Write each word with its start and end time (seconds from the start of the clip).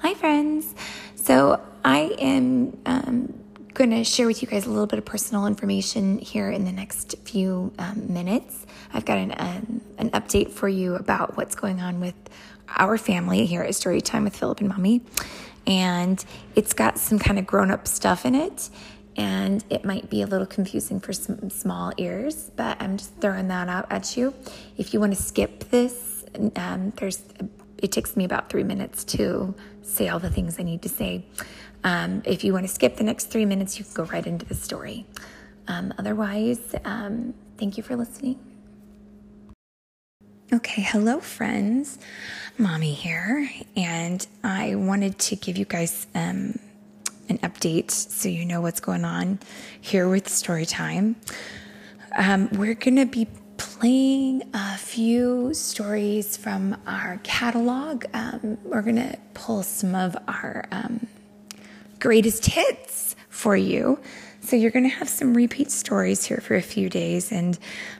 Hi, 0.00 0.12
friends. 0.12 0.74
So, 1.14 1.58
I 1.82 2.14
am 2.18 2.76
um, 2.84 3.32
going 3.72 3.90
to 3.90 4.04
share 4.04 4.26
with 4.26 4.42
you 4.42 4.48
guys 4.48 4.66
a 4.66 4.68
little 4.70 4.86
bit 4.86 4.98
of 4.98 5.06
personal 5.06 5.46
information 5.46 6.18
here 6.18 6.50
in 6.50 6.66
the 6.66 6.72
next 6.72 7.16
few 7.24 7.72
um, 7.78 8.12
minutes. 8.12 8.66
I've 8.92 9.06
got 9.06 9.16
an, 9.16 9.34
um, 9.38 9.80
an 9.96 10.10
update 10.10 10.50
for 10.50 10.68
you 10.68 10.96
about 10.96 11.38
what's 11.38 11.54
going 11.54 11.80
on 11.80 11.98
with 11.98 12.14
our 12.68 12.98
family 12.98 13.46
here 13.46 13.62
at 13.62 13.70
Storytime 13.70 14.24
with 14.24 14.36
Philip 14.36 14.60
and 14.60 14.68
Mommy. 14.68 15.00
And 15.66 16.22
it's 16.54 16.74
got 16.74 16.98
some 16.98 17.18
kind 17.18 17.38
of 17.38 17.46
grown 17.46 17.70
up 17.70 17.88
stuff 17.88 18.26
in 18.26 18.34
it. 18.34 18.68
And 19.16 19.64
it 19.70 19.86
might 19.86 20.10
be 20.10 20.20
a 20.20 20.26
little 20.26 20.46
confusing 20.46 21.00
for 21.00 21.14
some 21.14 21.48
small 21.48 21.90
ears, 21.96 22.50
but 22.54 22.80
I'm 22.82 22.98
just 22.98 23.14
throwing 23.22 23.48
that 23.48 23.70
out 23.70 23.86
at 23.90 24.14
you. 24.14 24.34
If 24.76 24.92
you 24.92 25.00
want 25.00 25.16
to 25.16 25.22
skip 25.22 25.70
this, 25.70 26.26
um, 26.56 26.92
there's 26.96 27.22
it 27.78 27.92
takes 27.92 28.16
me 28.16 28.24
about 28.24 28.50
three 28.50 28.64
minutes 28.64 29.04
to 29.04 29.54
say 29.82 30.08
all 30.08 30.18
the 30.18 30.30
things 30.30 30.58
I 30.58 30.62
need 30.62 30.82
to 30.82 30.88
say. 30.88 31.24
Um, 31.84 32.22
if 32.24 32.42
you 32.42 32.52
want 32.52 32.66
to 32.66 32.72
skip 32.72 32.96
the 32.96 33.04
next 33.04 33.26
three 33.26 33.44
minutes, 33.44 33.78
you 33.78 33.84
can 33.84 33.94
go 33.94 34.04
right 34.04 34.26
into 34.26 34.46
the 34.46 34.54
story. 34.54 35.06
Um, 35.68 35.92
otherwise, 35.98 36.74
um, 36.84 37.34
thank 37.58 37.76
you 37.76 37.82
for 37.82 37.96
listening. 37.96 38.38
Okay, 40.52 40.82
hello, 40.82 41.20
friends. 41.20 41.98
Mommy 42.56 42.92
here, 42.92 43.50
and 43.76 44.26
I 44.44 44.76
wanted 44.76 45.18
to 45.18 45.36
give 45.36 45.58
you 45.58 45.64
guys 45.64 46.06
um, 46.14 46.58
an 47.28 47.38
update 47.38 47.90
so 47.90 48.28
you 48.28 48.44
know 48.44 48.60
what's 48.60 48.80
going 48.80 49.04
on 49.04 49.40
here 49.80 50.08
with 50.08 50.26
Storytime. 50.26 51.16
Um, 52.16 52.48
we're 52.52 52.74
going 52.74 52.96
to 52.96 53.06
be 53.06 53.26
playing 53.80 54.42
a 54.54 54.76
few 54.78 55.52
stories 55.52 56.36
from 56.36 56.76
our 56.86 57.20
catalog. 57.22 58.06
Um, 58.14 58.56
we're 58.64 58.80
going 58.80 58.96
to 58.96 59.18
pull 59.34 59.62
some 59.62 59.94
of 59.94 60.16
our 60.26 60.64
um, 60.72 61.06
greatest 61.98 62.46
hits 62.46 63.16
for 63.28 63.54
you. 63.54 63.98
So 64.40 64.56
you're 64.56 64.70
going 64.70 64.88
to 64.88 64.96
have 64.96 65.10
some 65.10 65.34
repeat 65.34 65.70
stories 65.70 66.24
here 66.24 66.38
for 66.38 66.54
a 66.54 66.62
few 66.62 66.88
days, 66.88 67.32
and 67.32 67.58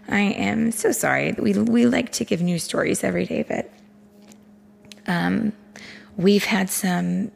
I 0.09 0.20
am 0.20 0.70
so 0.70 0.92
sorry. 0.92 1.33
We 1.33 1.53
we 1.55 1.86
like 1.86 2.12
to 2.12 2.25
give 2.25 2.41
new 2.41 2.58
stories 2.58 3.03
every 3.03 3.27
day, 3.27 3.42
but 3.42 3.70
um, 5.06 5.53
we've 6.17 6.45
had 6.45 6.70
some 6.70 7.33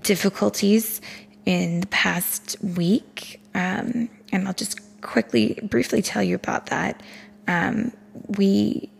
difficulties 0.00 1.00
in 1.44 1.80
the 1.82 1.86
past 1.88 2.56
week, 2.62 3.40
um, 3.54 4.08
and 4.32 4.48
I'll 4.48 4.54
just 4.54 4.80
quickly, 5.02 5.58
briefly 5.62 6.00
tell 6.00 6.22
you 6.22 6.34
about 6.34 6.66
that 6.66 7.02
um, 7.48 7.92
we 8.38 8.90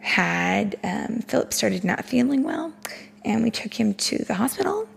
had 0.00 0.78
um, 0.84 1.20
Philip 1.28 1.52
started 1.52 1.84
not 1.84 2.04
feeling 2.04 2.42
well, 2.42 2.72
and 3.24 3.42
we 3.42 3.50
took 3.50 3.74
him 3.74 3.94
to 3.94 4.24
the 4.24 4.34
hospital 4.34 4.88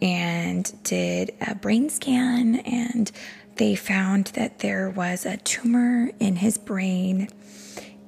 and 0.00 0.72
did 0.84 1.32
a 1.40 1.54
brain 1.54 1.90
scan, 1.90 2.56
and 2.60 3.10
they 3.56 3.74
found 3.74 4.26
that 4.28 4.60
there 4.60 4.88
was 4.90 5.26
a 5.26 5.36
tumor 5.38 6.10
in 6.20 6.36
his 6.36 6.56
brain, 6.58 7.28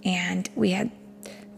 and 0.04 0.48
we 0.54 0.70
had. 0.70 0.90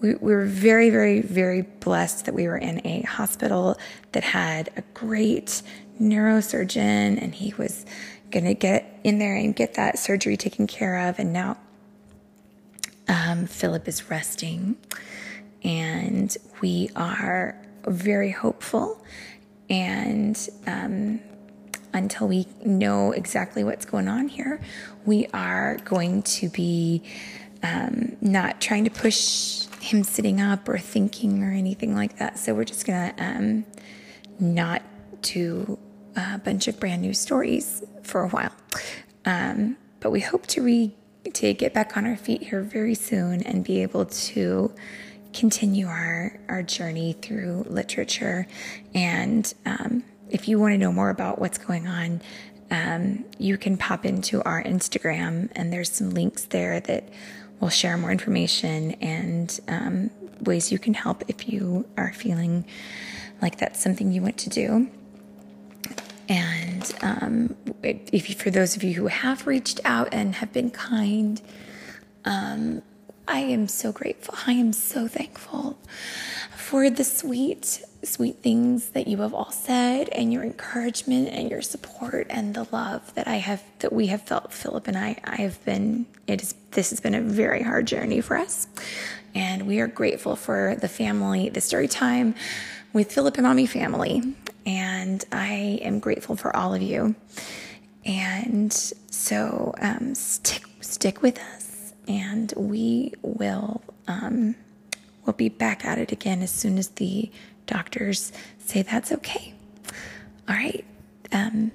We, 0.01 0.17
we 0.17 0.35
were 0.35 0.45
very, 0.45 0.91
very, 0.91 1.23
very 1.23 1.63
blessed 1.63 2.27
that 2.27 2.35
we 2.35 2.47
were 2.47 2.59
in 2.59 2.87
a 2.87 3.03
hospital 3.03 3.79
that 4.13 4.23
had 4.23 4.71
a 4.77 4.83
great 4.93 5.63
neurosurgeon, 5.99 7.23
and 7.23 7.35
he 7.35 7.55
was 7.57 7.87
going 8.31 8.45
to 8.45 8.53
get 8.53 9.01
in 9.03 9.19
there 9.19 9.35
and 9.37 9.57
get 9.57 9.75
that 9.75 9.99
surgery 9.99 10.37
taken 10.37 10.67
care 10.67 11.09
of. 11.09 11.19
And 11.19 11.33
now 11.33 11.57
um, 13.09 13.47
Philip 13.47 13.89
is 13.89 14.11
resting, 14.11 14.77
and 15.63 16.37
we 16.61 16.91
are 16.97 17.57
very 17.87 18.31
hopeful. 18.31 19.05
And 19.71 20.37
um, 20.67 21.21
until 21.93 22.29
we 22.29 22.47
know 22.65 23.13
exactly 23.13 23.65
what's 23.65 23.85
going 23.85 24.09
on 24.09 24.29
here, 24.29 24.61
we 25.05 25.27
are 25.33 25.79
going 25.85 26.23
to 26.23 26.49
be 26.49 27.03
um, 27.63 28.17
not 28.21 28.61
trying 28.61 28.85
to 28.85 28.91
push 28.91 29.67
him 29.81 30.03
sitting 30.03 30.41
up 30.41 30.69
or 30.69 30.79
thinking 30.79 31.43
or 31.43 31.51
anything 31.51 31.95
like 31.95 32.19
that. 32.19 32.39
So 32.39 32.55
we're 32.55 32.65
just 32.65 32.87
gonna 32.87 33.15
um, 33.19 33.65
not 34.39 34.83
do 35.23 35.79
a 36.17 36.39
bunch 36.39 36.69
of 36.69 36.79
brand 36.79 37.03
new 37.03 37.15
stories 37.15 37.83
for 38.03 38.23
a 38.23 38.29
while. 38.29 38.53
Um, 39.25 39.77
but 40.01 40.11
we 40.11 40.21
hope 40.21 40.47
to 40.49 40.63
re 40.63 40.95
to 41.33 41.55
get 41.55 41.73
back 41.73 41.97
on 41.97 42.07
our 42.07 42.17
feet 42.17 42.43
here 42.43 42.61
very 42.61 42.95
soon 42.95 43.43
and 43.43 43.65
be 43.65 43.83
able 43.83 44.07
to 44.07 44.73
continue 45.33 45.87
our, 45.87 46.39
our 46.49 46.63
journey 46.63 47.15
through 47.15 47.65
literature. 47.69 48.47
And 48.95 49.53
um, 49.67 50.05
if 50.31 50.49
you 50.49 50.59
want 50.59 50.73
to 50.73 50.79
know 50.79 50.93
more 50.93 51.11
about 51.11 51.41
what's 51.41 51.59
going 51.59 51.87
on, 51.89 52.21
um, 52.71 53.25
you 53.39 53.59
can 53.59 53.77
pop 53.77 54.05
into 54.05 54.43
our 54.43 54.63
Instagram, 54.63 55.51
and 55.55 55.73
there's 55.73 55.91
some 55.91 56.11
links 56.11 56.45
there 56.45 56.81
that 56.81 57.09
will 57.61 57.69
share 57.69 57.97
more 57.97 58.11
information 58.11 58.93
and 59.01 59.61
um, 59.69 60.11
ways 60.41 60.73
you 60.73 60.79
can 60.79 60.95
help 60.95 61.25
if 61.29 61.49
you 61.49 61.87
are 61.97 62.13
feeling 62.13 62.65
like 63.41 63.59
that's 63.59 63.83
something 63.83 64.13
you 64.13 64.23
want 64.23 64.39
to 64.39 64.51
do. 64.51 64.91
And 66.93 67.55
um, 67.63 67.75
if 67.83 68.41
for 68.41 68.51
those 68.51 68.77
of 68.77 68.83
you 68.83 68.95
who 68.95 69.07
have 69.07 69.47
reached 69.47 69.81
out 69.85 70.09
and 70.13 70.35
have 70.37 70.53
been 70.53 70.71
kind, 70.71 71.41
um, 72.25 72.83
I 73.27 73.41
am 73.41 73.69
so 73.69 73.93
grateful. 73.93 74.35
I 74.47 74.53
am 74.53 74.73
so 74.73 75.09
thankful 75.09 75.79
for 76.57 76.91
the 76.91 77.05
sweet, 77.05 77.83
sweet 78.03 78.43
things 78.43 78.91
that 78.91 79.07
you 79.07 79.19
have 79.19 79.33
all 79.33 79.51
said, 79.51 80.09
and 80.11 80.33
your 80.33 80.43
encouragement, 80.43 81.29
and 81.29 81.51
your 81.51 81.63
support, 81.63 82.27
and 82.31 82.55
the 82.55 82.67
love 82.71 83.15
that 83.15 83.27
I 83.27 83.37
have 83.37 83.63
that 83.79 83.93
we 83.93 84.09
have 84.09 84.23
felt. 84.23 84.53
Philip 84.53 84.89
and 84.89 84.97
I, 84.97 85.19
I 85.25 85.37
have 85.37 85.65
been. 85.65 86.07
It 86.27 86.43
is. 86.43 86.55
This 86.73 86.91
has 86.91 87.01
been 87.01 87.15
a 87.15 87.21
very 87.21 87.63
hard 87.63 87.87
journey 87.87 88.21
for 88.21 88.37
us, 88.37 88.67
and 89.35 89.67
we 89.67 89.81
are 89.81 89.87
grateful 89.87 90.37
for 90.37 90.77
the 90.81 90.89
family, 90.89 91.49
the 91.49 91.61
story 91.61 91.89
time 91.89 92.35
with 92.93 93.13
Philip 93.13 93.37
and 93.37 93.47
Mommy 93.47 93.67
family 93.67 94.35
and 94.67 95.25
I 95.33 95.79
am 95.83 95.99
grateful 95.99 96.37
for 96.37 96.55
all 96.57 96.75
of 96.75 96.83
you. 96.83 97.15
And 98.05 98.73
so 98.73 99.75
um, 99.81 100.15
stick 100.15 100.65
stick 100.81 101.23
with 101.23 101.39
us, 101.39 101.95
and 102.07 102.53
we 102.57 103.15
will 103.23 103.83
um, 104.09 104.55
we'll 105.25 105.33
be 105.33 105.49
back 105.49 105.85
at 105.85 105.99
it 105.99 106.13
again 106.13 106.43
as 106.43 106.51
soon 106.51 106.79
as 106.79 106.89
the 106.89 107.31
doctors 107.67 108.33
say 108.59 108.83
that's 108.83 109.11
okay. 109.13 109.55
All 110.49 110.55
right. 110.55 110.85
Um, 111.33 111.73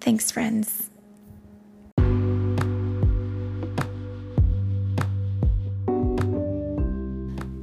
thanks, 0.00 0.30
friends. 0.30 0.90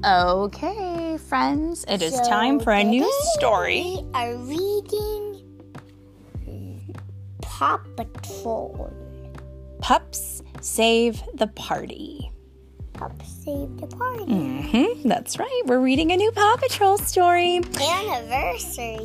Okay, 0.03 0.90
friends, 1.31 1.85
it 1.87 2.01
is 2.01 2.13
so 2.13 2.23
time 2.25 2.59
for 2.59 2.73
a 2.73 2.83
new 2.83 3.09
story. 3.35 3.83
We 3.83 4.05
are 4.13 4.35
reading 4.35 5.41
Paw 7.41 7.77
Patrol. 7.95 8.91
Pups 9.79 10.43
Save 10.59 11.23
the 11.35 11.47
Party. 11.47 12.29
Pups 12.91 13.45
Save 13.45 13.77
the 13.77 13.87
Party. 13.87 14.25
Mm-hmm, 14.25 15.07
that's 15.07 15.39
right. 15.39 15.61
We're 15.67 15.79
reading 15.79 16.11
a 16.11 16.17
new 16.17 16.33
Paw 16.33 16.57
Patrol 16.57 16.97
story. 16.97 17.61
Anniversary. 17.79 18.99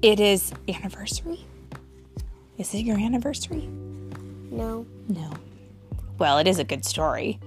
It 0.00 0.20
is 0.20 0.54
anniversary? 0.70 1.44
Is 2.56 2.72
it 2.72 2.78
your 2.78 2.98
anniversary? 2.98 3.68
No. 4.50 4.86
No. 5.06 5.34
Well, 6.16 6.38
it 6.38 6.48
is 6.48 6.58
a 6.58 6.64
good 6.64 6.86
story. 6.86 7.38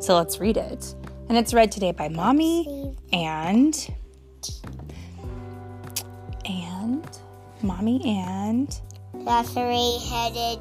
So 0.00 0.16
let's 0.16 0.38
read 0.38 0.58
it. 0.58 0.94
And 1.30 1.38
it's 1.38 1.54
read 1.54 1.70
today 1.70 1.92
by 1.92 2.08
Mommy 2.08 2.96
and 3.12 3.94
and 6.44 7.18
Mommy 7.62 8.02
and 8.04 8.68
the 9.12 9.42
three-headed 9.44 10.58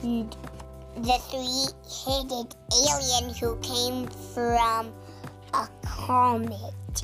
the 0.00 1.18
three-headed 1.28 2.54
alien 2.86 3.34
who 3.34 3.56
came 3.62 4.06
from 4.32 4.92
a 5.54 5.68
comet. 5.82 7.02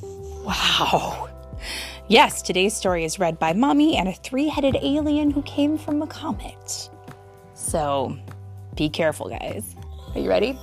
Wow. 0.00 1.28
Yes, 2.06 2.42
today's 2.42 2.76
story 2.76 3.02
is 3.02 3.18
read 3.18 3.40
by 3.40 3.54
Mommy 3.54 3.96
and 3.96 4.08
a 4.08 4.12
three-headed 4.12 4.76
alien 4.80 5.32
who 5.32 5.42
came 5.42 5.76
from 5.76 6.00
a 6.00 6.06
comet. 6.06 6.90
So, 7.54 8.16
be 8.76 8.88
careful, 8.88 9.30
guys. 9.30 9.74
Are 10.14 10.20
you 10.20 10.28
ready? 10.28 10.56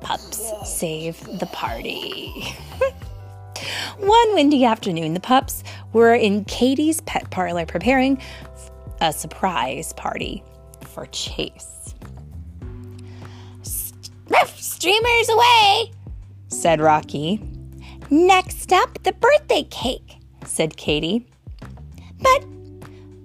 Pups 0.00 0.52
save 0.64 1.20
the 1.38 1.46
party. 1.46 2.54
One 3.98 4.34
windy 4.34 4.64
afternoon, 4.64 5.14
the 5.14 5.20
pups 5.20 5.64
were 5.92 6.14
in 6.14 6.44
Katie's 6.44 7.00
pet 7.02 7.30
parlor 7.30 7.66
preparing 7.66 8.20
a 9.00 9.12
surprise 9.12 9.92
party 9.94 10.42
for 10.82 11.06
Chase. 11.06 11.78
Streamers 14.78 15.28
away, 15.28 15.90
said 16.46 16.80
Rocky. 16.80 17.42
Next 18.10 18.72
up, 18.72 19.02
the 19.02 19.12
birthday 19.12 19.64
cake, 19.64 20.18
said 20.44 20.76
Katie. 20.76 21.26
But 22.20 22.44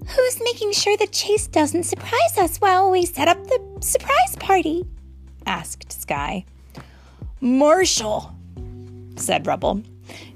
who's 0.07 0.41
making 0.43 0.71
sure 0.71 0.97
that 0.97 1.11
Chase 1.11 1.45
doesn't 1.45 1.83
surprise 1.83 2.39
us 2.39 2.57
while 2.57 2.89
we 2.89 3.05
set 3.05 3.27
up 3.27 3.45
the 3.45 3.77
surprise 3.81 4.35
party? 4.39 4.87
asked 5.45 5.91
Sky. 5.91 6.43
Marshall, 7.43 8.33
said 9.17 9.45
Rubble. 9.45 9.83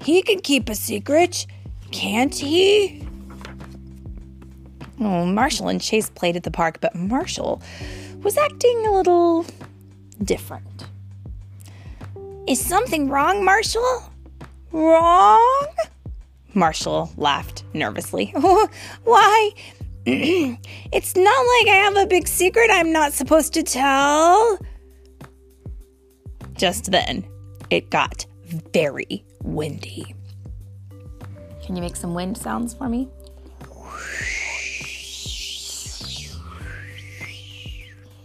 He 0.03 0.21
can 0.21 0.41
keep 0.41 0.67
a 0.67 0.75
secret, 0.75 1.47
can't 1.91 2.35
he? 2.35 3.01
Oh, 4.99 5.25
Marshall 5.25 5.69
and 5.69 5.79
Chase 5.79 6.09
played 6.09 6.35
at 6.35 6.43
the 6.43 6.51
park, 6.51 6.79
but 6.81 6.93
Marshall 6.95 7.61
was 8.23 8.37
acting 8.37 8.85
a 8.87 8.91
little 8.91 9.45
different. 10.21 10.85
Is 12.45 12.59
something 12.59 13.09
wrong, 13.09 13.45
Marshall? 13.45 14.11
Wrong? 14.73 15.67
Marshall 16.55 17.09
laughed 17.15 17.63
nervously. 17.73 18.33
Why? 19.05 19.51
it's 20.05 21.15
not 21.15 21.23
like 21.25 21.73
I 21.73 21.79
have 21.85 21.95
a 21.95 22.05
big 22.05 22.27
secret 22.27 22.69
I'm 22.69 22.91
not 22.91 23.13
supposed 23.13 23.53
to 23.53 23.63
tell. 23.63 24.59
Just 26.57 26.91
then, 26.91 27.23
it 27.69 27.91
got 27.91 28.25
very 28.45 29.23
windy. 29.43 30.15
Can 31.63 31.75
you 31.75 31.81
make 31.81 31.95
some 31.95 32.15
wind 32.15 32.35
sounds 32.37 32.73
for 32.73 32.89
me? 32.89 33.07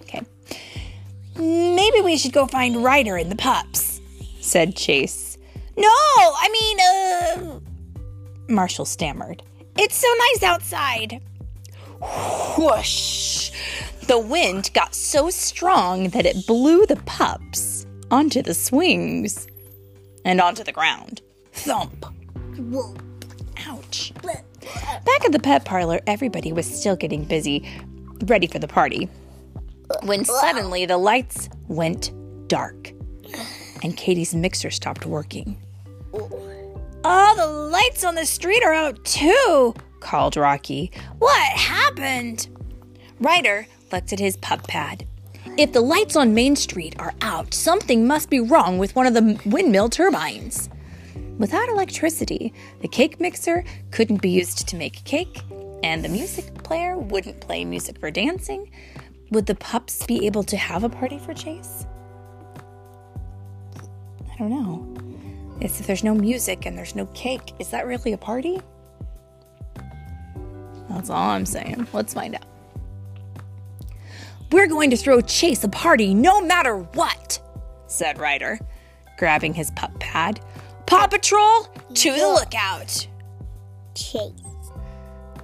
Okay. 0.02 0.22
Maybe 1.36 2.00
we 2.00 2.16
should 2.16 2.32
go 2.32 2.46
find 2.46 2.82
Ryder 2.82 3.16
and 3.16 3.30
the 3.30 3.36
pups, 3.36 4.00
said 4.40 4.76
Chase. 4.76 5.36
No, 5.76 5.88
I 5.88 6.48
mean, 6.52 6.78
uh. 6.80 7.60
Marshall 8.48 8.86
stammered. 8.86 9.42
It's 9.76 9.96
so 9.96 10.08
nice 10.30 10.42
outside. 10.42 11.20
Whoosh! 12.56 13.50
The 14.06 14.18
wind 14.18 14.70
got 14.74 14.94
so 14.94 15.30
strong 15.30 16.08
that 16.10 16.26
it 16.26 16.46
blew 16.46 16.86
the 16.86 16.96
pups 16.96 17.71
onto 18.12 18.42
the 18.42 18.54
swings 18.54 19.48
and 20.24 20.40
onto 20.40 20.62
the 20.62 20.70
ground. 20.70 21.22
Thump! 21.52 22.04
Whoa. 22.56 22.94
Ouch. 23.66 24.12
Back 24.22 25.24
at 25.24 25.32
the 25.32 25.40
pet 25.40 25.64
parlor, 25.64 26.00
everybody 26.06 26.52
was 26.52 26.66
still 26.66 26.94
getting 26.94 27.24
busy, 27.24 27.68
ready 28.26 28.46
for 28.46 28.58
the 28.58 28.68
party, 28.68 29.08
when 30.02 30.24
suddenly 30.24 30.86
the 30.86 30.98
lights 30.98 31.48
went 31.68 32.12
dark 32.48 32.92
and 33.82 33.96
Katie's 33.96 34.34
mixer 34.34 34.70
stopped 34.70 35.06
working. 35.06 35.56
All 37.04 37.34
the 37.34 37.46
lights 37.46 38.04
on 38.04 38.14
the 38.14 38.26
street 38.26 38.62
are 38.62 38.74
out 38.74 39.02
too, 39.04 39.74
called 40.00 40.36
Rocky. 40.36 40.92
What 41.18 41.52
happened? 41.52 42.48
Ryder 43.18 43.66
looked 43.90 44.12
at 44.12 44.20
his 44.20 44.36
pup 44.36 44.68
pad. 44.68 45.06
If 45.58 45.72
the 45.72 45.82
lights 45.82 46.16
on 46.16 46.32
Main 46.32 46.56
Street 46.56 46.96
are 46.98 47.12
out, 47.20 47.52
something 47.52 48.06
must 48.06 48.30
be 48.30 48.40
wrong 48.40 48.78
with 48.78 48.96
one 48.96 49.06
of 49.06 49.12
the 49.12 49.38
windmill 49.44 49.90
turbines. 49.90 50.70
Without 51.36 51.68
electricity, 51.68 52.54
the 52.80 52.88
cake 52.88 53.20
mixer 53.20 53.62
couldn't 53.90 54.22
be 54.22 54.30
used 54.30 54.66
to 54.68 54.76
make 54.76 55.04
cake, 55.04 55.42
and 55.82 56.02
the 56.02 56.08
music 56.08 56.54
player 56.62 56.96
wouldn't 56.96 57.42
play 57.42 57.66
music 57.66 57.98
for 57.98 58.10
dancing. 58.10 58.70
Would 59.30 59.44
the 59.44 59.54
pups 59.54 60.06
be 60.06 60.24
able 60.24 60.42
to 60.44 60.56
have 60.56 60.84
a 60.84 60.88
party 60.88 61.18
for 61.18 61.34
Chase? 61.34 61.86
I 64.32 64.36
don't 64.38 64.50
know. 64.50 64.88
If 65.60 65.86
there's 65.86 66.02
no 66.02 66.14
music 66.14 66.64
and 66.64 66.78
there's 66.78 66.96
no 66.96 67.04
cake, 67.06 67.52
is 67.58 67.68
that 67.70 67.86
really 67.86 68.14
a 68.14 68.18
party? 68.18 68.58
That's 70.88 71.10
all 71.10 71.30
I'm 71.30 71.44
saying. 71.44 71.88
Let's 71.92 72.14
find 72.14 72.36
out. 72.36 72.51
We're 74.52 74.66
going 74.66 74.90
to 74.90 74.98
throw 74.98 75.22
Chase 75.22 75.64
a 75.64 75.68
party 75.68 76.12
no 76.12 76.42
matter 76.42 76.76
what, 76.76 77.40
said 77.86 78.18
Ryder, 78.18 78.58
grabbing 79.16 79.54
his 79.54 79.70
pup 79.70 79.98
pad. 79.98 80.40
Paw 80.84 81.06
Patrol, 81.06 81.62
to 81.94 82.12
the 82.12 82.28
lookout. 82.28 83.08
Chase. 83.94 84.30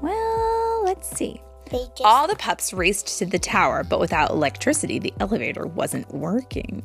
Well, 0.03 0.85
let's 0.85 1.09
see. 1.09 1.41
Just 1.71 2.03
All 2.03 2.29
the 2.29 2.37
pups 2.37 2.75
raced 2.75 3.19
to 3.19 3.27
the 3.27 3.39
tower, 3.39 3.83
but 3.83 3.99
without 3.99 4.31
electricity, 4.31 4.99
the 4.99 5.15
elevator 5.21 5.67
wasn't 5.67 6.13
working. 6.15 6.83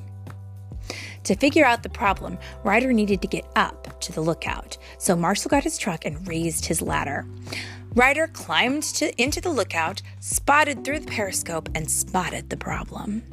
To 1.24 1.36
figure 1.36 1.66
out 1.66 1.84
the 1.84 1.90
problem, 1.90 2.38
Ryder 2.64 2.92
needed 2.92 3.22
to 3.22 3.28
get 3.28 3.46
up 3.56 4.00
to 4.02 4.12
the 4.12 4.22
lookout, 4.22 4.78
so 4.98 5.16
Marshall 5.16 5.50
got 5.50 5.64
his 5.64 5.78
truck 5.78 6.06
and 6.06 6.28
raised 6.28 6.66
his 6.66 6.82
ladder. 6.82 7.26
Ryder 7.96 8.28
climbed 8.28 8.84
to, 8.96 9.22
into 9.22 9.40
the 9.40 9.52
lookout, 9.52 10.02
spotted 10.20 10.84
through 10.84 11.00
the 11.00 11.12
periscope, 11.12 11.70
and 11.76 11.90
spotted 11.90 12.50
the 12.50 12.58
problem. 12.58 13.24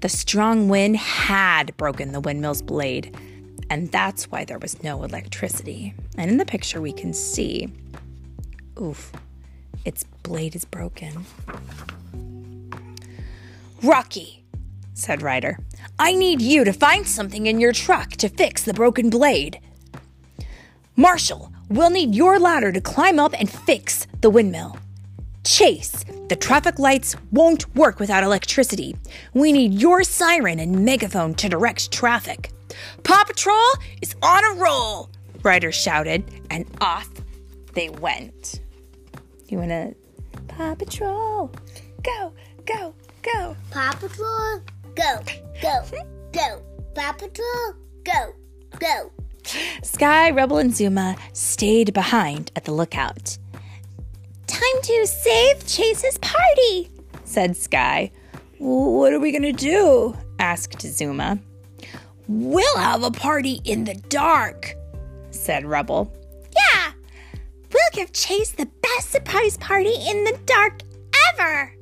The 0.00 0.08
strong 0.08 0.68
wind 0.68 0.96
had 0.96 1.76
broken 1.76 2.12
the 2.12 2.20
windmill's 2.20 2.62
blade, 2.62 3.16
and 3.68 3.92
that's 3.92 4.30
why 4.30 4.44
there 4.44 4.58
was 4.58 4.82
no 4.82 5.04
electricity. 5.04 5.94
And 6.16 6.30
in 6.30 6.38
the 6.38 6.46
picture, 6.46 6.80
we 6.80 6.92
can 6.92 7.12
see 7.12 7.72
oof, 8.80 9.12
its 9.84 10.04
blade 10.22 10.56
is 10.56 10.64
broken. 10.64 11.24
Rocky, 13.82 14.44
said 14.94 15.22
Ryder, 15.22 15.58
I 15.98 16.14
need 16.14 16.40
you 16.40 16.64
to 16.64 16.72
find 16.72 17.06
something 17.06 17.46
in 17.46 17.60
your 17.60 17.72
truck 17.72 18.10
to 18.12 18.28
fix 18.28 18.62
the 18.62 18.74
broken 18.74 19.10
blade. 19.10 19.60
Marshall, 20.96 21.52
we'll 21.68 21.90
need 21.90 22.14
your 22.14 22.38
ladder 22.38 22.72
to 22.72 22.80
climb 22.80 23.18
up 23.18 23.34
and 23.38 23.50
fix 23.50 24.06
the 24.20 24.30
windmill. 24.30 24.76
Chase, 25.44 26.04
the 26.28 26.36
traffic 26.36 26.78
lights 26.78 27.16
won't 27.32 27.74
work 27.74 27.98
without 27.98 28.22
electricity. 28.22 28.94
We 29.32 29.52
need 29.52 29.72
your 29.74 30.04
siren 30.04 30.58
and 30.58 30.84
megaphone 30.84 31.34
to 31.34 31.48
direct 31.48 31.90
traffic. 31.90 32.50
Paw 33.04 33.24
Patrol 33.24 33.72
is 34.02 34.14
on 34.22 34.44
a 34.44 34.60
roll, 34.60 35.10
Ryder 35.42 35.72
shouted, 35.72 36.24
and 36.50 36.66
off 36.80 37.08
they 37.72 37.88
went. 37.88 38.60
You 39.48 39.58
wanna? 39.58 39.94
Paw 40.48 40.74
Patrol, 40.74 41.50
go, 42.02 42.32
go, 42.66 42.94
go. 43.22 43.56
Paw 43.70 43.92
Patrol, 43.98 44.60
go, 45.00 45.22
go, 45.62 45.82
go. 46.32 46.62
Paw 46.94 47.12
Patrol, 47.12 47.74
go, 48.04 48.34
go. 48.78 49.10
Sky, 49.82 50.30
Rubble, 50.30 50.58
and 50.58 50.74
Zuma 50.74 51.16
stayed 51.32 51.94
behind 51.94 52.50
at 52.54 52.64
the 52.64 52.72
lookout. 52.72 53.38
Time 54.46 54.82
to 54.82 55.06
save 55.06 55.66
Chase's 55.66 56.18
party, 56.18 56.90
said 57.24 57.56
Sky. 57.56 58.10
What 58.58 59.12
are 59.12 59.20
we 59.20 59.32
gonna 59.32 59.52
do? 59.52 60.16
asked 60.38 60.82
Zuma. 60.82 61.38
We'll 62.28 62.76
have 62.76 63.02
a 63.02 63.10
party 63.10 63.60
in 63.64 63.84
the 63.84 63.94
dark, 63.94 64.74
said 65.30 65.64
Rubble. 65.64 66.12
Yeah, 66.54 66.92
we'll 67.72 67.82
give 67.94 68.12
Chase 68.12 68.50
the 68.50 68.68
best 68.82 69.10
surprise 69.10 69.56
party 69.56 69.94
in 69.94 70.24
the 70.24 70.38
dark 70.44 70.82
ever. 71.32 71.74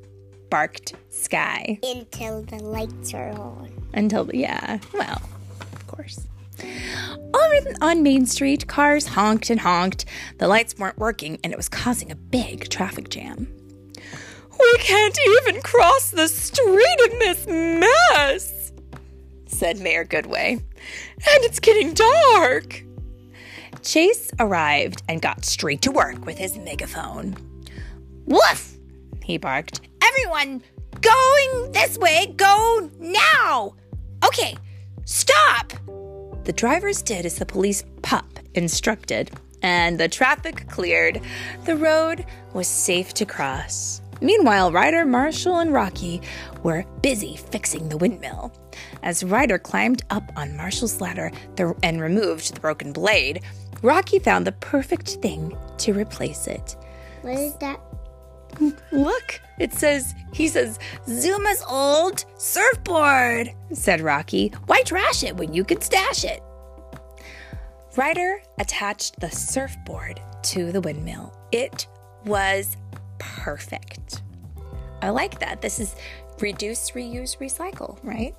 Barked 0.49 0.95
Sky. 1.09 1.79
Until 1.83 2.41
the 2.43 2.57
lights 2.57 3.13
are 3.13 3.29
on. 3.31 3.71
Until, 3.93 4.29
yeah, 4.33 4.79
well, 4.93 5.21
of 5.61 5.87
course. 5.87 6.27
On 7.81 8.03
Main 8.03 8.25
Street, 8.25 8.67
cars 8.67 9.07
honked 9.07 9.49
and 9.49 9.59
honked. 9.59 10.05
The 10.37 10.47
lights 10.47 10.77
weren't 10.77 10.97
working, 10.97 11.39
and 11.43 11.53
it 11.53 11.55
was 11.57 11.69
causing 11.69 12.11
a 12.11 12.15
big 12.15 12.69
traffic 12.69 13.09
jam. 13.09 13.47
We 14.59 14.77
can't 14.79 15.17
even 15.37 15.61
cross 15.61 16.11
the 16.11 16.27
street 16.27 17.11
in 17.11 17.19
this 17.19 17.47
mess, 17.47 18.73
said 19.45 19.79
Mayor 19.79 20.05
Goodway. 20.05 20.51
And 20.51 21.43
it's 21.45 21.59
getting 21.59 21.93
dark. 21.93 22.83
Chase 23.81 24.31
arrived 24.39 25.01
and 25.07 25.21
got 25.21 25.45
straight 25.45 25.81
to 25.83 25.91
work 25.91 26.25
with 26.25 26.37
his 26.37 26.57
megaphone. 26.57 27.37
Woof! 28.25 28.75
he 29.23 29.37
barked. 29.37 29.81
Everyone, 30.19 30.61
going 30.99 31.71
this 31.71 31.97
way, 31.97 32.33
go 32.35 32.91
now. 32.99 33.73
Okay, 34.25 34.57
stop. 35.05 35.71
The 36.43 36.53
drivers 36.53 37.01
did 37.01 37.25
as 37.25 37.37
the 37.37 37.45
police 37.45 37.85
pup 38.01 38.25
instructed, 38.53 39.31
and 39.61 39.97
the 39.97 40.09
traffic 40.09 40.67
cleared. 40.67 41.21
The 41.63 41.77
road 41.77 42.25
was 42.53 42.67
safe 42.67 43.13
to 43.13 43.25
cross. 43.25 44.01
Meanwhile, 44.19 44.73
Ryder, 44.73 45.05
Marshall, 45.05 45.59
and 45.59 45.71
Rocky 45.71 46.21
were 46.63 46.83
busy 47.01 47.37
fixing 47.37 47.87
the 47.87 47.97
windmill. 47.97 48.51
As 49.03 49.23
Ryder 49.23 49.57
climbed 49.57 50.01
up 50.09 50.29
on 50.35 50.57
Marshall's 50.57 50.99
ladder 50.99 51.31
and 51.81 52.01
removed 52.01 52.53
the 52.53 52.59
broken 52.59 52.91
blade, 52.91 53.41
Rocky 53.81 54.19
found 54.19 54.45
the 54.45 54.51
perfect 54.51 55.11
thing 55.21 55.55
to 55.77 55.93
replace 55.93 56.45
it. 56.45 56.75
What 57.21 57.37
is 57.37 57.55
that? 57.59 57.79
Look, 58.91 59.41
it 59.59 59.73
says, 59.73 60.15
he 60.33 60.47
says, 60.47 60.79
Zuma's 61.07 61.63
old 61.69 62.25
surfboard, 62.37 63.51
said 63.73 64.01
Rocky. 64.01 64.49
Why 64.65 64.81
trash 64.83 65.23
it 65.23 65.35
when 65.37 65.53
you 65.53 65.63
can 65.63 65.81
stash 65.81 66.23
it? 66.23 66.41
Ryder 67.95 68.41
attached 68.59 69.19
the 69.19 69.29
surfboard 69.29 70.21
to 70.43 70.71
the 70.71 70.81
windmill. 70.81 71.33
It 71.51 71.87
was 72.25 72.77
perfect. 73.17 74.21
I 75.01 75.09
like 75.09 75.39
that. 75.39 75.61
This 75.61 75.79
is 75.79 75.95
reduce, 76.39 76.91
reuse, 76.91 77.37
recycle, 77.37 77.97
right? 78.03 78.35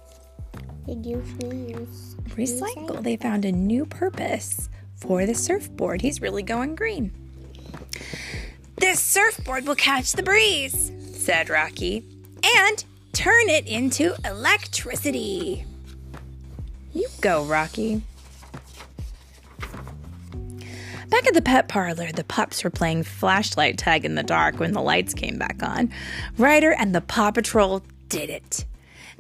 Reduce, 0.86 1.28
reuse. 1.38 2.14
Recycle. 2.30 3.02
They 3.02 3.16
found 3.16 3.44
a 3.44 3.52
new 3.52 3.86
purpose 3.86 4.68
for 4.96 5.26
the 5.26 5.34
surfboard. 5.34 6.00
He's 6.00 6.20
really 6.20 6.42
going 6.42 6.74
green. 6.74 7.12
This 8.90 8.98
surfboard 8.98 9.68
will 9.68 9.76
catch 9.76 10.14
the 10.14 10.22
breeze, 10.24 10.90
said 11.12 11.48
Rocky, 11.48 12.04
and 12.42 12.84
turn 13.12 13.48
it 13.48 13.68
into 13.68 14.16
electricity. 14.24 15.64
You 16.92 17.06
go, 17.20 17.44
Rocky. 17.44 18.02
Back 21.08 21.24
at 21.28 21.34
the 21.34 21.40
pet 21.40 21.68
parlor, 21.68 22.10
the 22.10 22.24
pups 22.24 22.64
were 22.64 22.70
playing 22.70 23.04
flashlight 23.04 23.78
tag 23.78 24.04
in 24.04 24.16
the 24.16 24.24
dark 24.24 24.58
when 24.58 24.72
the 24.72 24.82
lights 24.82 25.14
came 25.14 25.38
back 25.38 25.62
on. 25.62 25.92
Ryder 26.36 26.72
and 26.72 26.92
the 26.92 27.00
Paw 27.00 27.30
Patrol 27.30 27.84
did 28.08 28.28
it. 28.28 28.64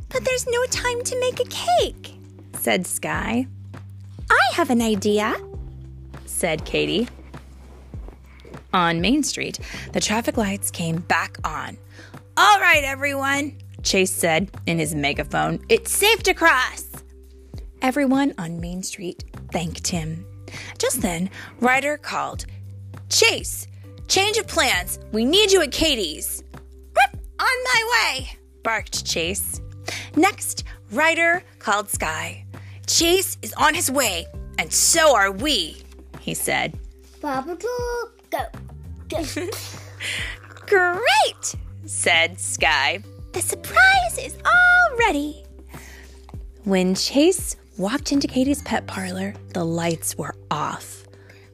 But 0.08 0.24
there's 0.24 0.48
no 0.48 0.64
time 0.64 1.00
to 1.04 1.20
make 1.20 1.38
a 1.38 1.44
cake, 1.44 2.16
said 2.54 2.88
Sky. 2.88 3.46
I 4.28 4.52
have 4.54 4.70
an 4.70 4.82
idea, 4.82 5.36
said 6.26 6.64
Katie. 6.64 7.06
On 8.72 9.00
Main 9.00 9.22
Street, 9.22 9.58
the 9.92 10.00
traffic 10.00 10.36
lights 10.36 10.70
came 10.70 10.96
back 10.98 11.36
on. 11.44 11.76
All 12.36 12.60
right, 12.60 12.84
everyone, 12.84 13.56
Chase 13.82 14.12
said 14.12 14.50
in 14.66 14.78
his 14.78 14.94
megaphone. 14.94 15.58
It's 15.68 15.90
safe 15.90 16.22
to 16.24 16.34
cross. 16.34 16.86
Everyone 17.82 18.34
on 18.38 18.60
Main 18.60 18.82
Street 18.82 19.24
thanked 19.52 19.88
him. 19.88 20.24
Just 20.78 21.02
then, 21.02 21.30
Ryder 21.60 21.96
called, 21.96 22.46
Chase, 23.08 23.66
change 24.08 24.36
of 24.36 24.46
plans. 24.46 24.98
We 25.12 25.24
need 25.24 25.50
you 25.50 25.62
at 25.62 25.72
Katie's. 25.72 26.42
"Whip, 26.94 27.20
On 27.38 27.46
my 27.74 27.90
way, 28.18 28.30
barked 28.62 29.04
Chase. 29.04 29.60
Next, 30.14 30.64
Ryder 30.92 31.42
called 31.58 31.88
Sky. 31.88 32.44
Chase 32.86 33.36
is 33.42 33.52
on 33.54 33.74
his 33.74 33.90
way, 33.90 34.26
and 34.58 34.72
so 34.72 35.16
are 35.16 35.32
we, 35.32 35.76
he 36.20 36.34
said. 36.34 36.78
Paw 37.22 37.40
Patrol, 37.42 38.10
go. 38.30 38.38
Go. 39.08 39.24
Great, 40.66 41.54
said 41.84 42.38
Sky. 42.38 43.02
The 43.32 43.40
surprise 43.40 44.18
is 44.18 44.36
all 44.44 44.96
ready. 44.98 45.44
When 46.64 46.94
Chase 46.94 47.56
walked 47.76 48.12
into 48.12 48.28
Katie's 48.28 48.62
pet 48.62 48.86
parlor, 48.86 49.34
the 49.52 49.64
lights 49.64 50.16
were 50.16 50.34
off. 50.50 51.04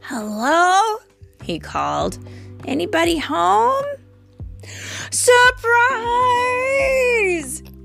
Hello? 0.02 0.98
he 1.42 1.58
called. 1.58 2.18
Anybody 2.64 3.18
home? 3.18 3.84
Surprise! 5.10 5.52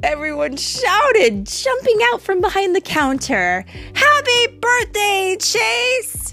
Everyone 0.03 0.57
shouted, 0.57 1.45
jumping 1.45 1.99
out 2.11 2.21
from 2.21 2.41
behind 2.41 2.75
the 2.75 2.81
counter. 2.81 3.63
Happy 3.93 4.47
birthday, 4.59 5.37
Chase! 5.39 6.30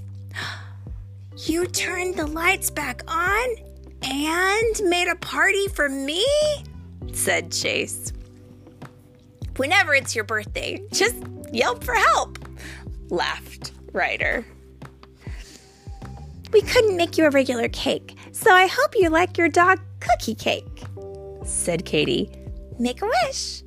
You 1.46 1.68
turned 1.68 2.16
the 2.16 2.26
lights 2.26 2.68
back 2.68 3.02
on 3.06 3.48
and 4.02 4.88
made 4.88 5.06
a 5.06 5.14
party 5.14 5.68
for 5.68 5.88
me? 5.88 6.26
said 7.12 7.52
Chase. 7.52 8.12
Whenever 9.56 9.94
it's 9.94 10.16
your 10.16 10.24
birthday, 10.24 10.82
just 10.92 11.14
yelp 11.52 11.84
for 11.84 11.94
help, 11.94 12.40
laughed 13.08 13.70
Ryder. 13.92 14.44
We 16.52 16.60
couldn't 16.60 16.96
make 16.96 17.16
you 17.16 17.26
a 17.26 17.30
regular 17.30 17.68
cake, 17.68 18.16
so 18.32 18.50
I 18.50 18.66
hope 18.66 18.94
you 18.96 19.08
like 19.08 19.38
your 19.38 19.48
dog 19.48 19.78
cookie 20.00 20.34
cake, 20.34 20.82
said 21.44 21.84
Katie. 21.84 22.32
Make 22.80 23.00
a 23.00 23.10
wish. 23.24 23.62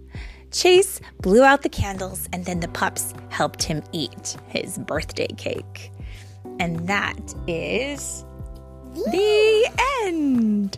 Chase 0.52 1.00
blew 1.22 1.44
out 1.44 1.62
the 1.62 1.70
candles, 1.70 2.28
and 2.34 2.44
then 2.44 2.60
the 2.60 2.68
pups 2.68 3.14
helped 3.30 3.64
him 3.64 3.82
eat 3.94 4.36
his 4.48 4.78
birthday 4.78 5.28
cake. 5.38 5.92
And 6.62 6.88
that 6.88 7.34
is 7.48 8.24
the, 8.94 9.10
the 9.10 9.72
end. 10.04 10.78